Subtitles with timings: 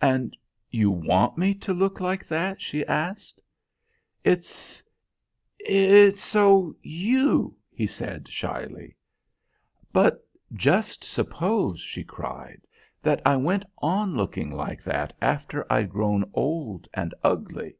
[0.00, 0.34] "And
[0.70, 3.42] you want me to look like that?" she asked.
[4.24, 4.82] "It's
[5.58, 8.96] it's so you," he said shyly.
[9.92, 12.62] "But, just suppose," she cried,
[13.02, 17.76] "that I went on looking like that after I'd grown old and ugly.